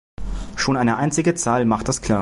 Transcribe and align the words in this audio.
Schon 0.55 0.77
eine 0.77 0.97
einzige 0.97 1.35
Zahl 1.35 1.63
macht 1.65 1.87
das 1.87 2.01
klar. 2.01 2.19